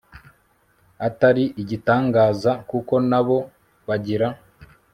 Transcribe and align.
atari 1.07 1.43
igitangaza 1.61 2.51
kuko 2.69 2.93
nabo 3.09 3.37
bagira 3.87 4.27